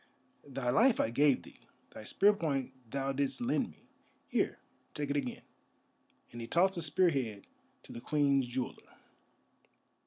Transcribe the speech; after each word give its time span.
Thy 0.47 0.71
life 0.71 0.99
I 0.99 1.11
gave 1.11 1.43
thee, 1.43 1.59
thy 1.91 2.05
spear 2.05 2.33
point 2.33 2.73
thou 2.89 3.11
didst 3.11 3.39
lend 3.39 3.69
me. 3.69 3.83
Here, 4.29 4.57
take 4.95 5.11
it 5.11 5.15
again," 5.15 5.43
and 6.31 6.41
he 6.41 6.47
tossed 6.47 6.73
the 6.73 6.81
spear 6.81 7.09
head 7.11 7.45
to 7.83 7.93
the 7.93 8.01
Queen's 8.01 8.47
Jeweller. 8.47 8.95